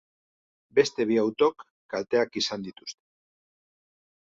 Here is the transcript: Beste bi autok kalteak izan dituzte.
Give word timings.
Beste 0.79 1.05
bi 1.11 1.17
autok 1.25 1.67
kalteak 1.95 2.41
izan 2.43 2.67
dituzte. 2.71 3.01